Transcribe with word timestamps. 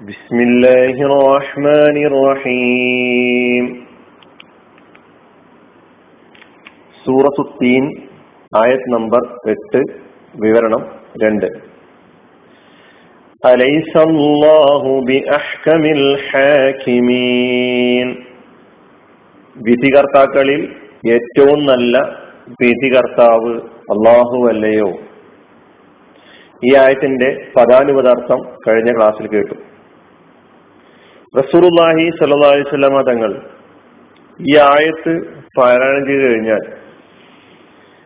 بسم 0.00 0.38
الله 0.40 0.96
الرحمن 1.06 1.96
الرحيم 2.04 3.64
സൂറത്തു 7.04 7.42
തീൻ 7.58 7.84
ആയത് 8.52 8.86
നമ്പർ 8.94 9.22
എട്ട് 9.52 9.80
വിവരണം 10.34 10.82
രണ്ട് 11.22 11.48
أليس 13.42 13.92
الله 14.02 14.82
بأحكم 15.08 15.82
الحاكمين 15.98 17.48
വിധികർത്താക്കളിൽ 19.56 20.60
ഏറ്റവും 21.08 21.58
നല്ല 21.64 21.94
വിധികർത്താവ് 22.60 23.52
അള്ളാഹു 23.94 24.38
അല്ലയോ 24.48 24.90
ഈ 26.62 26.70
ആയത്തിന്റെ 26.74 27.28
പദാനുപദാർത്ഥം 27.56 28.40
കഴിഞ്ഞ 28.64 28.90
ക്ലാസ്സിൽ 28.96 29.26
കേട്ടു 29.34 29.56
റസൂറുല്ലാഹി 31.33 32.05
സല്ലാ 32.19 32.49
സ്വലാമ 32.69 32.99
തങ്ങൾ 33.09 33.31
ഈ 34.39 34.53
ആയത്ത് 34.71 35.13
പാരായണം 35.57 36.03
ചെയ്ത് 36.09 36.23
കഴിഞ്ഞാൽ 36.25 36.63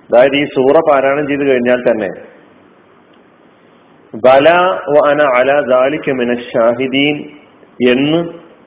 അതായത് 0.10 0.36
ഈ 0.42 0.44
സൂറ 0.56 0.76
പാരായണം 0.90 1.26
ചെയ്ത് 1.30 1.44
കഴിഞ്ഞാൽ 1.50 1.80
തന്നെ 1.88 2.10
ബല 4.14 4.48
വന 4.96 5.22
അല 5.40 5.50
ദാലിക്ക 5.72 6.16
മിന 6.20 6.36
ഷാഹിദീൻ 6.52 7.18
എന്ന് 7.94 8.20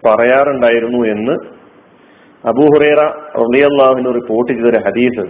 പറയാറുണ്ടായിരുന്നു 0.07 1.01
എന്ന് 1.15 1.35
അബൂഹുറേറ 2.45 3.01
റളിയല്ലാഹുവിന് 3.41 4.11
റിപ്പോർട്ട് 4.19 4.51
ചെയ്തൊരു 4.53 4.79
ഹദീസ്. 4.85 5.25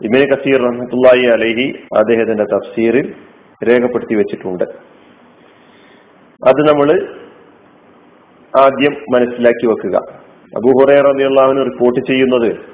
ഇബിന് 0.00 0.26
കസീർ 0.32 0.60
റഹ്മത്തുല്ലായി 0.66 1.24
അലഹി 1.36 1.66
അദ്ദേഹത്തിന്റെ 2.00 2.46
തഫ്സീറിൽ 2.52 3.06
രേഖപ്പെടുത്തി 3.60 4.14
വെച്ചിട്ടുണ്ട്. 4.20 4.64
അത് 6.42 6.60
നമ്മൾ 6.70 6.88
ആദ്യം 8.60 8.96
മനസ്സിലാക്കി 9.12 9.66
വെക്കുക. 9.66 9.96
അബൂഹുറൈ 10.52 11.00
റബിയുള്ളവന് 11.00 11.64
റിപ്പോർട്ട് 11.64 12.06
ചെയ്യുന്നത് 12.06 12.72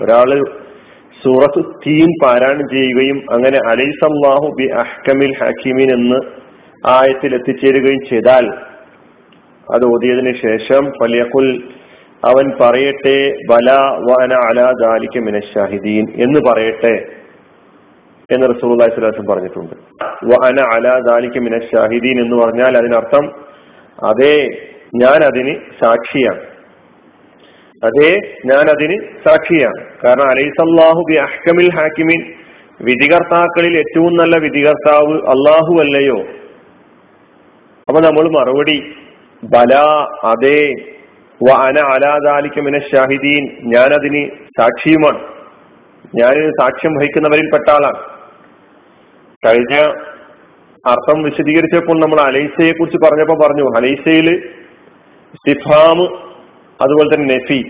ഒരാൾ 0.00 0.44
സൂറത്ത് 1.24 1.64
തീൻ 1.64 2.10
പാരായണം 2.24 2.68
ചെയ്യുകയും 2.68 3.24
അങ്ങനെ 3.32 3.58
അലൈസല്ലാഹു 3.70 4.54
ബി 4.58 4.64
അഹ്കമിൽ 4.64 5.34
ഹക്കീമീൻ 5.38 5.92
എന്ന് 5.92 6.20
ആയത്തിൽ 6.86 7.34
എത്തിച്ചേരുകയും 7.34 8.04
ചെയ്താൽ 8.08 8.46
അത് 9.74 9.84
ഓതിയതിനു 9.84 10.32
ശേഷം 10.32 10.90
ഫലിയഖുൽ 10.90 11.62
അവൻ 12.24 12.52
പറയട്ടെ 12.60 13.36
ബല 13.50 13.70
വന 14.08 14.32
അല 14.34 14.72
ദാലിക 14.72 15.18
മിന 15.18 15.40
ഷാഹിദീൻ 15.40 16.04
എന്ന് 16.10 16.40
പറയട്ടെ 16.50 16.94
എന്ന് 18.30 18.46
റസൂലുള്ളാഹി 18.54 18.90
സ്വലാസം 18.94 19.26
പറഞ്ഞിട്ടുണ്ട്. 19.26 19.74
വന 20.24 20.60
മിന 21.40 21.58
ഷാഹിദീൻ 21.58 22.20
എന്ന് 22.20 22.36
പറഞ്ഞാൽ 22.36 22.78
അതിനർത്ഥം 22.78 23.24
അതെ 24.04 24.48
ഞാൻ 24.94 25.24
അതിന് 25.24 25.54
സാക്ഷിയാണ്. 25.84 26.42
അതെ 27.84 28.10
ഞാൻ 28.46 28.70
അതിന് 28.70 28.96
സാക്ഷിയാണ്. 29.28 29.80
കാരണം 30.04 30.28
അലൈസല്ലാഹു 30.30 31.04
ബി 31.08 31.14
അഹ്കമിൽ 31.14 31.70
ഹാക്കിമിൻ 31.74 32.20
വിധികർത്താക്കളിൽ 32.80 33.78
ഏറ്റവും 33.78 34.16
നല്ല 34.16 34.36
വിധികർത്താവ് 34.38 35.14
അള്ളാഹു 35.34 35.80
അല്ലയോ? 35.80 36.18
അപ്പൊ 37.88 38.00
നമ്മൾ 38.00 38.38
മറുപടി 38.38 38.78
ബല 39.44 39.74
അതേ 40.24 40.60
വ 41.46 41.50
അന 41.50 41.78
അലാദാലിക്കമിന 41.78 42.78
ഷാഹിദീൻ. 42.78 43.44
ഞാൻ 43.74 43.94
അതിന് 43.94 44.30
സാക്ഷിയുമാണ്. 44.58 45.20
ഞാൻ 46.14 46.52
സാക്ഷ്യം 46.60 46.94
വഹിക്കുന്നവരിൽ 46.94 47.50
പെട്ട 47.54 47.70
ആളാണ്. 47.70 48.00
കഴിഞ്ഞ 49.46 49.74
അർത്ഥം 50.86 51.22
വിശദീകരിച്ചപ്പോൾ 51.22 52.00
നമ്മൾ 52.00 52.20
അലൈസയെ 52.20 52.72
കുറിച്ച് 52.72 52.98
പറഞ്ഞപ്പോ 53.04 53.34
പറഞ്ഞു 53.34 53.64
അലൈസയിൽ 53.76 54.28
സിഫാം 55.34 55.98
അതുപോലെ 56.82 57.14
തന്നെ 57.14 57.34
നെഫി 57.34 57.60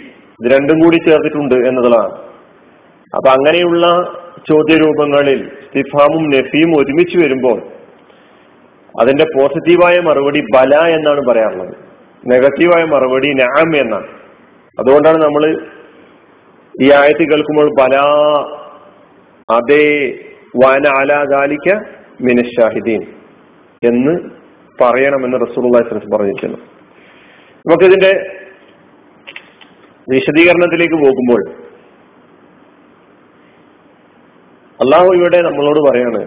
ഇത് 0.40 0.52
രണ്ടും 0.52 0.78
കൂടി 0.80 0.96
ചേർത്തിട്ടുണ്ട് 0.96 1.54
എന്നതാണ്. 1.54 2.12
അപ്പൊ 3.16 3.28
അങ്ങനെയുള്ള 3.30 3.86
ചോദ്യരൂപങ്ങളിൽ 4.50 5.50
സിഫാമും 5.74 6.30
നെഫിയും 6.30 6.70
ഒരുമിച്ച് 6.76 7.18
വരുമ്പോൾ 7.18 7.58
അതിന്റെ 9.00 9.24
പോസിറ്റീവായ 9.24 10.00
മറുപടി 10.00 10.40
ബല 10.40 10.74
എന്നാണ് 10.96 11.20
പറയാറുള്ളത്. 11.28 11.87
നെഗറ്റീവായ 12.26 12.84
മറുപടി 12.84 13.28
നാം 13.32 13.76
എന്നാണ്. 13.76 14.08
അതുകൊണ്ടാണ് 14.80 15.18
നമ്മൾ 15.22 15.44
ഈ 16.82 16.92
ആയത്ത് 16.92 17.30
കേൾക്കുമ്പോൾ 17.30 17.68
പല 17.80 17.96
അതേ 19.56 20.08
വന 20.64 20.88
അലാദാലിക്ക 20.98 21.74
മിനഷാഹിദീൻ 22.20 23.02
എന്ന് 23.82 24.30
പറയണമെന്ന് 24.82 25.36
റസൂർസ് 25.36 26.16
പറഞ്ഞിരിക്കുന്നു. 26.16 26.58
നമുക്കിതിന്റെ 27.66 28.12
വിശദീകരണത്തിലേക്ക് 30.08 30.94
പോകുമ്പോൾ 30.94 31.40
അള്ളാഹു 34.80 35.08
ഇവിടെ 35.14 35.38
നമ്മളോട് 35.42 35.80
പറയാണ് 35.90 36.26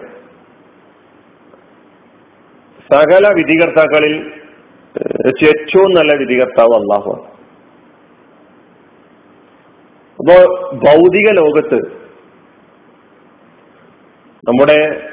സകല 2.92 3.28
വിധികർത്താക്കളിൽ 3.34 4.41
ഏറ്റവും 5.26 5.94
നല്ല 5.94 6.16
വിധികർത്താവ് 6.16 6.74
അള്ളാഹു 6.74 7.26
അപ്പോ 10.18 10.70
ഭൗതിക 10.74 11.30
ലോകത്ത് 11.30 12.02
നമ്മുടെ 14.48 15.10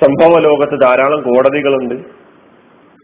സംഭവ 0.00 0.38
ലോകത്ത് 0.38 0.80
ധാരാളം 0.80 1.22
കോടതികളുണ്ട്. 1.22 1.94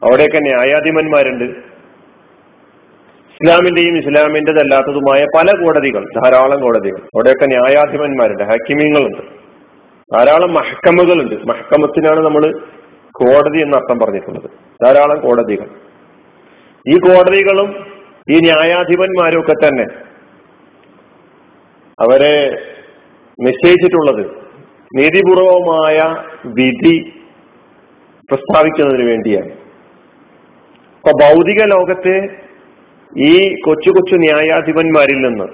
അവിടെയൊക്കെ 0.02 0.38
ന്യായാധിപന്മാരുണ്ട്. 0.38 1.44
ഇസ്ലാമിന്റെയും 1.44 3.96
ഇസ്ലാമിന്റെതല്ലാത്തതുമായ 3.96 5.24
പല 5.24 5.64
കോടതികൾ 5.64 6.04
ധാരാളം 6.04 6.60
കോടതികൾ. 6.60 6.98
അവിടെയൊക്കെ 6.98 7.46
ന്യായാധിപന്മാരുണ്ട് 7.46 8.42
ഹക്കിമിങ്ങളുണ്ട്. 8.42 9.22
ധാരാളം 10.16 10.54
മഹക്കമുകളുണ്ട് 10.54 11.34
മഹക്കമത്തിനാണ് 11.34 12.20
നമ്മൾ 12.20 12.60
കോടതി 13.12 13.58
എന്ന 13.58 13.76
അർത്ഥം 13.76 13.98
പറഞ്ഞിട്ടുള്ളത്. 13.98 14.50
ധാരാളം 14.84 15.20
കോടതികൾ. 15.20 15.85
ഈ 16.88 16.98
കോടതികളും 16.98 17.70
ഈ 18.32 18.36
ന്യായാധിപന്മാരും 18.40 19.40
ഒക്കെ 19.40 19.52
തന്നെ 19.52 19.86
അവരെ 21.98 22.34
നിശ്ചയിച്ചിട്ടുള്ളത് 23.42 24.24
നീതിപൂർവമായ 24.96 26.24
വിധി 26.46 26.96
പ്രസ്താവിക്കുന്നതിന് 28.30 29.08
വേണ്ടിയാണ്. 29.08 29.50
അപ്പൊ 30.96 31.12
ഭൗതിക 31.22 31.64
ലോകത്തെ 31.64 32.16
ഈ 33.12 33.54
കൊച്ചു 33.60 33.90
കൊച്ചു 33.90 34.14
ന്യായാധിപന്മാരിൽ 34.14 35.20
നിന്ന് 35.20 35.46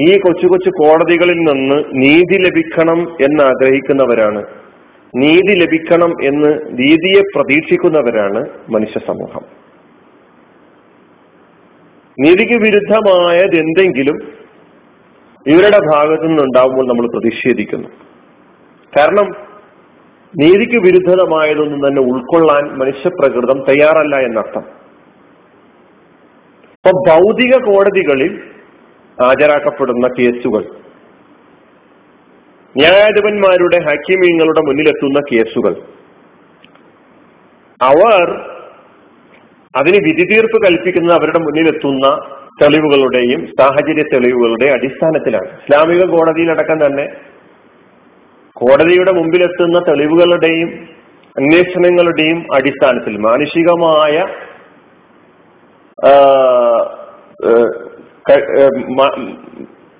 ഈ 0.00 0.18
കൊച്ചു 0.18 0.46
കൊച്ചു 0.46 0.70
കോടതികളിൽ 0.70 1.38
നിന്ന് 1.38 1.84
നീതി 1.94 2.36
ലഭിക്കണം 2.46 3.00
എന്ന് 3.00 3.42
ആഗ്രഹിക്കുന്നവരാണ് 3.42 4.42
നീതി 5.16 5.54
ലഭിക്കണം 5.62 6.12
എന്ന് 6.24 6.50
നീതിയെ 6.70 7.22
പ്രതീക്ഷിക്കുന്നവരാണ് 7.36 8.40
മനുഷ്യ 8.70 9.00
സമൂഹം. 9.06 9.59
നീതിക്ക് 12.20 12.52
വിരുദ്ധമായത് 12.52 13.56
എന്തെങ്കിലും 13.56 14.18
ഇവരുടെ 15.46 15.78
ഭാഗത്തു 15.94 16.22
നിന്നുണ്ടാവുമ്പോൾ 16.22 16.88
നമ്മൾ 16.88 17.06
പ്രതിഷേധിക്കുന്നു. 17.06 17.88
കാരണം 18.98 19.32
നീതിക്ക് 20.38 20.76
വിരുദ്ധമായതൊന്നും 20.76 21.88
തന്നെ 21.88 22.02
ഉൾക്കൊള്ളാൻ 22.02 22.78
മനുഷ്യപ്രകൃതം 22.78 23.64
തയ്യാറല്ല 23.68 24.16
എന്നർത്ഥം. 24.16 24.62
ഇപ്പൊ 26.72 26.90
ഭൗതിക 27.08 27.56
കോടതികളിൽ 27.56 28.40
ഹാജരാക്കപ്പെടുന്ന 29.22 30.08
കേസുകൾ. 30.18 30.64
ന്യായാധിപന്മാരുടെ 32.76 33.82
ഹക്കിമീങ്ങളുടെ 33.82 34.60
മുന്നിലെത്തുന്ന 34.60 35.20
കേസുകൾ. 35.32 35.72
അവർ 37.82 38.49
അതിന് 39.78 39.98
വിധി 40.06 40.24
തീർപ്പ് 40.30 40.58
കൽപ്പിക്കുന്നത് 40.64 41.14
അവരുടെ 41.16 41.40
മുന്നിലെത്തുന്ന 41.42 42.06
തെളിവുകളുടെയും 42.60 43.40
സാഹചര്യ 43.58 44.04
തെളിവുകളുടെ 44.12 44.68
അടിസ്ഥാനത്തിലാണ്. 44.76 45.50
ഇസ്ലാമിക 45.60 46.02
കോടതിയിലടക്കം 46.14 46.78
തന്നെ 46.84 47.04
കോടതിയുടെ 48.56 49.12
മുമ്പിലെത്തുന്ന 49.18 49.78
തെളിവുകളുടെയും 49.88 50.70
അന്വേഷണങ്ങളുടെയും 51.36 52.38
അടിസ്ഥാനത്തിൽ 52.56 53.14
മാനുഷികമായ 53.28 54.14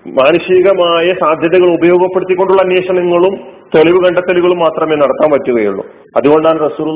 മാനുഷികമായ 0.06 1.06
സാധ്യതകൾ 1.22 1.68
ഉപയോഗപ്പെടുത്തിക്കൊണ്ടുള്ള 1.78 2.60
അന്വേഷണങ്ങളും 2.66 3.34
തെളിവ് 3.74 3.98
കണ്ടെത്തലുകളും 4.04 4.58
മാത്രമേ 4.58 4.94
നടത്താൻ 5.02 5.28
പറ്റുകയുള്ളൂ. 5.32 5.84
അതുകൊണ്ടാണ് 6.18 6.58
റസൂൽ 6.68 6.88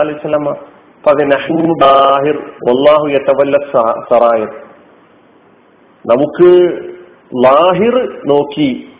അലൈഹി 0.00 0.18
സ്വലമ 0.24 0.48
നമുക്ക് 6.06 6.50
ലാഹിർ 7.44 8.22
നോക്കി 8.26 8.92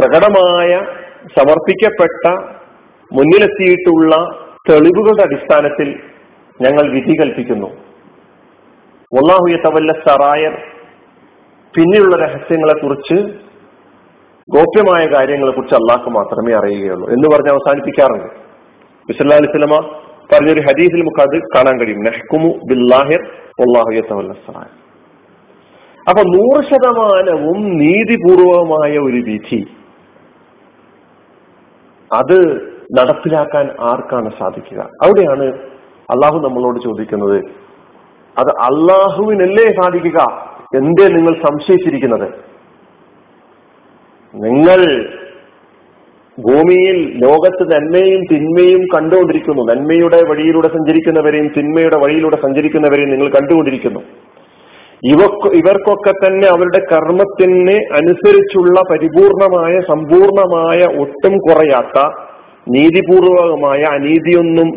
പ്രകടമായ 0.00 0.78
സമർപ്പിക്കപ്പെട്ട 1.38 2.30
മുന്നിലെത്തിയിട്ടുള്ള 3.12 4.16
തെളിവുകളുടെ 4.70 5.22
അടിസ്ഥാനത്തിൽ 5.22 6.00
ഞങ്ങൾ 6.62 6.90
വിധി 6.90 7.14
കൽപ്പിക്കുന്നു. 7.20 7.66
ഒന്നാഹുയ 9.12 9.56
തവല്ല 9.56 9.92
സറായർ 9.92 10.54
പിന്നെയുള്ള 11.76 12.16
രഹസ്യങ്ങളെ 12.16 12.80
കുറിച്ച് 12.80 13.14
ഗോപ്യമായ 14.56 15.06
കാര്യങ്ങളെ 15.06 15.52
കുറിച്ച് 15.52 15.74
അള്ളാഹ് 15.74 16.10
മാത്രമേ 16.10 16.54
അറിയുകയുള്ളൂ 16.54 17.08
എന്ന് 17.08 17.36
പറഞ്ഞ് 17.36 17.50
അവസാനിപ്പിക്കാറുണ്ട്. 17.50 18.34
വിസല്ലാ 19.08 19.36
അലിസ്ലമ 19.36 20.05
പറഞ്ഞൊരു 20.32 20.60
ഹദീസിൽ 20.60 21.00
നമുക്ക് 21.00 21.20
അത് 21.20 21.36
കാണാൻ 21.56 21.80
കഴിയും. 21.80 21.98
നെഹ്കുമു 21.98 22.48
ബില്ലാഹിർ 22.70 23.22
അപ്പൊ 26.08 26.22
നൂറ് 26.22 26.64
ശതമാനവും 26.64 27.78
നീതിപൂർവമായ 27.78 28.98
ഒരു 28.98 29.20
വിധി 29.28 29.66
അത് 32.10 32.38
നടപ്പിലാക്കാൻ 32.98 33.70
ആർക്കാണ് 33.80 34.30
സാധിക്കുക? 34.38 34.80
അവിടെയാണ് 35.02 35.46
അള്ളാഹു 36.10 36.38
നമ്മളോട് 36.38 36.78
ചോദിക്കുന്നത് 36.80 37.38
അത് 38.38 38.50
അള്ളാഹുവിനല്ലേ 38.50 39.66
സാധിക്കുക? 39.82 40.18
എന്തേ 40.74 41.08
നിങ്ങൾ 41.08 41.34
സംശയിച്ചിരിക്കുന്നത്? 41.46 42.28
നിങ്ങൾ 44.34 44.80
ഭൂമിയിൽ 46.38 46.96
ലോകത്ത് 47.24 47.64
നന്മയും 47.72 48.20
തിന്മയും 48.32 48.82
കണ്ടുകൊണ്ടിരിക്കുന്നു. 48.94 49.62
നന്മയുടെ 49.62 50.28
വഴിയിലൂടെ 50.30 50.68
സഞ്ചരിക്കുന്നവരെയും 50.68 51.48
തിന്മയുടെ 51.56 51.96
വഴിയിലൂടെ 51.96 52.36
സഞ്ചരിക്കുന്നവരെയും 52.36 53.10
നിങ്ങൾ 53.10 53.28
കണ്ടുകൊണ്ടിരിക്കുന്നു. 53.28 54.00
ഇവക്ക് 55.04 55.56
ഇവർക്കൊക്കെ 55.56 56.10
തന്നെ 56.10 56.48
അവരുടെ 56.48 56.86
കർമ്മത്തിന് 56.92 57.76
അനുസരിച്ചുള്ള 57.96 58.80
പരിപൂർണമായ 58.90 59.80
സമ്പൂർണമായ 59.80 60.98
ഒട്ടും 60.98 61.38
കുറയാത്ത 61.38 61.98
നീതിപൂർവകമായ 62.68 63.82
അനീതിയൊന്നും 63.92 64.68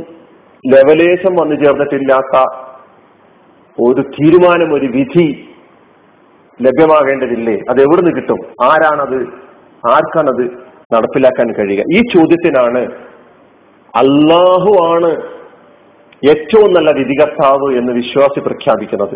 ലവലേശം 0.74 1.36
വന്നു 1.42 1.56
ചേർന്നിട്ടില്ലാത്ത 1.56 2.42
ഒരു 3.82 4.02
തീരുമാനം 4.02 4.74
ഒരു 4.74 4.86
വിധി 4.86 5.46
ലഭ്യമാകേണ്ടതില്ലേ? 6.62 7.58
അത് 7.70 7.82
എവിടുന്ന് 7.82 8.16
കിട്ടും? 8.16 8.40
ആരാണത്? 8.64 9.20
ആർക്കാണത്? 9.92 10.69
നടപ്പിലാക്കാൻ 10.94 11.48
കഴിയുക. 11.54 11.84
ഈ 11.96 12.00
ചോദ്യത്തിനാണ് 12.14 12.80
അള്ളാഹു 13.96 14.72
ആണ് 14.94 15.10
ഏറ്റവും 16.30 16.70
നല്ല 16.74 16.92
വിധികർത്താവ് 17.00 17.68
എന്ന് 17.78 17.92
വിശ്വാസി 17.94 18.40
പ്രഖ്യാപിക്കുന്നത്. 18.40 19.16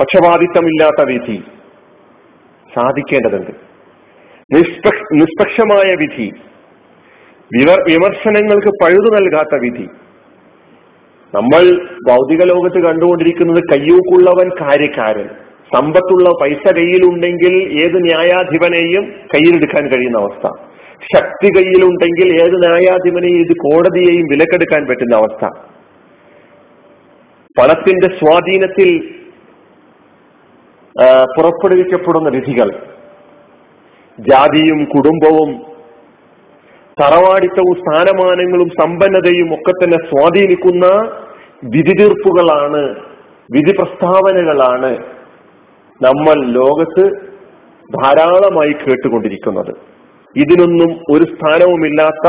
പക്ഷപാതിത്വമില്ലാത്ത 0.00 1.02
വിധി 1.10 1.36
സാധിക്കേണ്ടതുണ്ട്. 2.74 3.52
നിഷ്പക്ഷമായ 5.20 5.94
വിധി 5.94 6.30
വിമർശനങ്ങൾക്ക് 7.92 8.72
പഴുതു 8.82 9.08
നൽകാത്ത 9.14 9.54
വിധി. 9.62 9.86
നമ്മൾ 11.34 11.62
ഭൗതിക 12.08 12.42
ലോകത്ത് 12.44 12.80
കണ്ടുകൊണ്ടിരിക്കുന്നത് 12.82 13.62
കയ്യൂക്കുള്ളവൻ 13.72 14.48
കാര്യക്കാരൻ. 14.60 15.28
സമ്പത്തുള്ള 15.74 16.28
പൈസ 16.40 16.64
കയ്യിലുണ്ടെങ്കിൽ 16.78 17.54
ഏത് 17.84 17.96
ന്യായാധിപനെയും 18.06 19.04
കയ്യിലെടുക്കാൻ 19.34 19.84
കഴിയുന്ന 19.92 20.18
അവസ്ഥ. 20.18 20.46
ശക്തി 21.14 21.48
കയ്യിലുണ്ടെങ്കിൽ 21.56 22.28
ഏത് 22.42 22.56
ന്യായാധിപനെയും 22.64 23.40
ഇത് 23.44 23.54
കോടതിയെയും 23.64 24.26
വിലക്കെടുക്കാൻ 24.32 24.82
പറ്റുന്ന 24.90 25.14
അവസ്ഥ. 25.16 25.44
പണത്തിന്റെ 27.56 28.08
സ്വാധീനത്തിൽ 28.18 28.90
പുറപ്പെടുവിക്കപ്പെടുന്ന 31.36 32.28
വിധികൾ. 32.36 32.70
ജാതിയും 34.18 34.80
കുടുംബവും 34.84 35.50
തറവാടിത്തവും 36.96 37.74
സ്ഥാനമാനങ്ങളും 37.82 38.68
സമ്പന്നതയും 38.80 39.48
ഒക്കെ 39.54 39.72
തന്നെ 39.72 39.98
സ്വാധീനിക്കുന്ന 40.08 40.86
വിധി 41.74 41.94
തീർപ്പുകളാണ് 42.00 42.82
വിധി 43.54 43.72
പ്രസ്താവനകളാണ് 43.78 44.90
നമ്മൾ 46.04 46.36
ലോകത്ത് 46.58 47.04
ധാരാളമായി 48.02 48.72
കേട്ടുകൊണ്ടിരിക്കുന്നത്. 48.72 49.72
ഇതിനൊന്നും 50.36 50.90
ഒരു 51.10 51.24
സ്ഥാനവുമില്ലാത്ത 51.24 52.26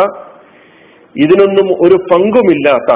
ഇതിനൊന്നും 1.16 1.68
ഒരു 1.86 1.96
പങ്കുമില്ലാത്ത 2.12 2.92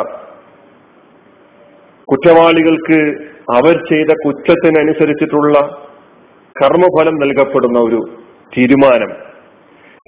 കുറ്റവാളികൾക്ക് 2.10 3.00
അവർ 3.56 3.76
ചെയ്ത 3.90 4.12
കുറ്റത്തിനനുസരിച്ചിട്ടുള്ള 4.26 5.58
കർമ്മഫലം 6.56 7.16
നൽകപ്പെടുന്ന 7.16 7.80
ഒരു 7.80 8.00
തീരുമാനം. 8.58 9.12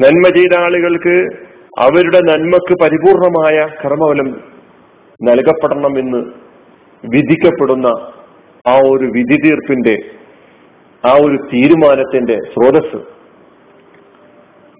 നന്മ 0.01 0.25
ചെയ്ത 0.35 0.53
ആളുകൾക്ക് 0.59 1.15
അവരുടെ 1.79 2.19
നന്മക്ക് 2.29 2.73
പരിപൂർണമായ 2.81 3.57
കർമ്മഫലം 3.83 4.29
നൽകപ്പെടണമെന്ന് 5.23 6.21
വിധിക്കപ്പെടുന്ന 7.03 7.87
ആ 8.67 8.75
ഒരു 8.91 9.05
വിധി 9.15 9.37
തീർപ്പിന്റെ 9.45 9.95
ആ 11.07 11.11
ഒരു 11.11 11.37
തീരുമാനത്തിന്റെ 11.53 12.35
സ്രോതസ് 12.35 12.97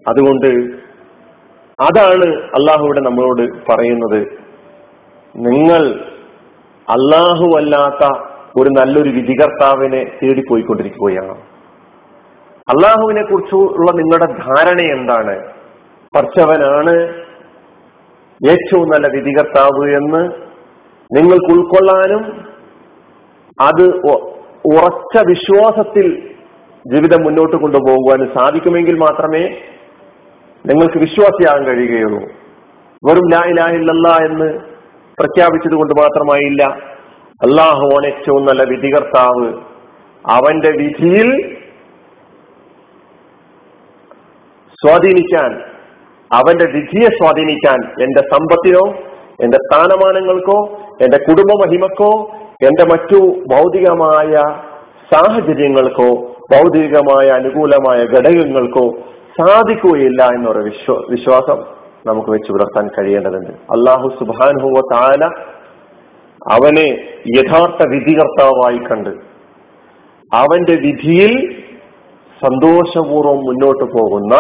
അതുകൊണ്ട് 0.08 0.48
അതാണ് 1.82 2.26
അള്ളാഹുവിടെ 2.44 3.00
നമ്മളോട് 3.00 3.72
പറയുന്നത്. 3.72 4.28
നിങ്ങൾ 5.36 6.00
അള്ളാഹു 6.90 7.58
അല്ലാത്ത 7.58 8.08
ഒരു 8.60 8.70
നല്ലൊരു 8.70 9.10
വിധികർത്താവിനെ 9.10 10.04
തേടിപ്പോയിക്കൊണ്ടിരിക്കുകയാണ്. 10.24 11.42
അള്ളാഹുവിനെ 12.70 13.24
കുറിച്ചുള്ള 13.24 13.92
നിങ്ങളുടെ 13.92 14.26
ധാരണ 14.26 14.82
എന്താണ്? 14.82 15.54
പഠിച്ചവനാണ് 16.16 17.24
ഏറ്റവും 18.52 18.90
നല്ല 18.90 19.08
വിധികർത്താവ് 19.08 19.90
എന്ന് 19.90 20.32
നിങ്ങൾക്ക് 21.18 21.60
ഉൾക്കൊള്ളാനും 21.60 22.46
അത് 23.62 23.86
ഉറച്ച 24.66 25.28
വിശ്വാസത്തിൽ 25.28 26.30
ജീവിതം 26.88 27.24
മുന്നോട്ട് 27.24 27.56
കൊണ്ടുപോകുവാൻ 27.56 28.34
സാധിക്കുമെങ്കിൽ 28.38 28.98
മാത്രമേ 28.98 29.58
നിങ്ങൾക്ക് 30.66 30.98
വിശ്വാസിയാകാൻ 30.98 31.66
കഴിയുകയുള്ളൂ. 31.66 32.20
വെറും 33.08 33.30
ലാ 33.32 33.42
ഇലാഹില്ല 33.46 33.92
എന്ന് 34.26 34.60
പ്രഖ്യാപിച്ചത് 35.20 35.74
കൊണ്ട് 35.74 35.94
മാത്രമായില്ല 36.02 36.64
അള്ളാഹുവാണ് 37.44 38.06
ഏറ്റവും 38.06 38.46
നല്ല 38.46 38.64
വിധികർത്താവ്. 38.64 39.48
അവന്റെ 40.30 40.72
വിധിയിൽ 40.78 41.56
സ്വാധീനിക്കാൻ 44.86 45.62
അവന്റെ 46.34 46.66
വിധിയെ 46.66 47.08
സ്വാധീനിക്കാൻ 47.08 48.04
എന്റെ 48.04 48.20
സമ്പത്തിനോ 48.20 48.98
എന്റെ 49.44 49.58
സ്ഥാനമാനങ്ങൾക്കോ 49.58 50.80
എന്റെ 51.02 51.18
കുടുംബ 51.18 51.66
മഹിമക്കോ 51.66 52.32
എന്റെ 52.62 52.84
മറ്റു 52.86 53.20
ഭൗതികമായ 53.54 54.32
സാഹചര്യങ്ങൾക്കോ 55.14 56.10
ഭൗതികമായ 56.54 57.28
അനുകൂലമായ 57.30 58.00
ഘടകങ്ങൾക്കോ 58.04 58.86
സാധിക്കുകയില്ല 59.38 60.22
എന്നൊരു 60.36 60.60
വിശ്വ 60.60 60.96
വിശ്വാസം 61.10 61.60
നമുക്ക് 62.06 62.30
വെച്ച് 62.30 62.52
പുലർത്താൻ 62.52 62.86
കഴിയേണ്ടതുണ്ട്. 62.88 63.52
അള്ളാഹു 63.72 64.08
സുബാനുഹുവ 64.20 64.82
താല 64.94 65.24
അവനെ 66.42 66.88
യഥാർത്ഥ 67.38 67.82
വിധികർത്താവായി 67.90 68.78
കണ്ട് 68.78 69.10
അവന്റെ 70.32 70.76
വിധിയിൽ 70.76 71.34
സന്തോഷപൂർവം 72.42 73.40
മുന്നോട്ട് 73.46 73.84
പോകുന്ന 73.84 74.36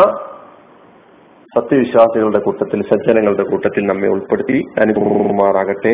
സത്യവിശ്വാസികളുടെ 1.56 2.40
കൂട്ടത്തിൽ 2.40 2.82
സജ്ജനങ്ങളുടെ 2.82 3.44
കൂട്ടത്തിൽ 3.44 3.86
നമ്മെ 3.86 4.08
ഉൾപ്പെടുത്തി 4.08 4.58
അനുഭവമാറാകട്ടെ 4.82 5.94